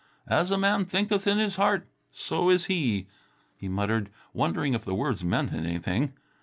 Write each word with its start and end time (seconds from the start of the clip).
"'As 0.25 0.49
a 0.49 0.57
man 0.57 0.85
thinketh 0.85 1.27
in 1.27 1.37
his 1.37 1.57
heart, 1.57 1.87
so 2.11 2.49
is 2.49 2.65
he'," 2.65 3.05
he 3.55 3.67
muttered, 3.69 4.09
wondering 4.33 4.73
if 4.73 4.83
the 4.83 4.95
words 4.95 5.23
meant 5.23 5.53
anything. 5.53 6.13